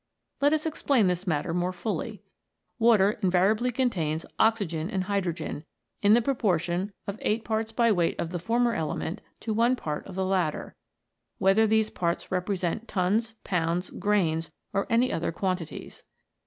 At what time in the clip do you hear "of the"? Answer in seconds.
8.19-8.39, 10.07-10.25